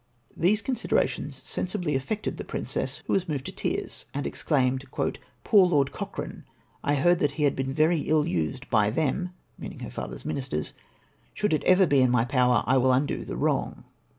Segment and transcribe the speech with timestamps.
[0.35, 4.83] These considerations sensibly affected the princess, who was moved to tears, and exclaimed:"
[5.43, 6.43] Poor Lord Cochrane!
[6.83, 9.29] I heard that he had been very ill used BY THEM
[9.59, 10.73] (meaning her father's ministers);
[11.35, 13.83] should it EVER BE IN MY POAVER, I WILL UNDO THE WRONG."